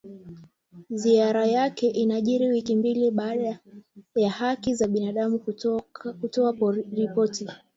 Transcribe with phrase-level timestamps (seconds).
[0.89, 3.59] Ziara yake inajiri wiki mbili baada
[4.15, 5.39] ya haki za binadamu
[6.23, 6.55] kutoa
[6.93, 7.47] ripoti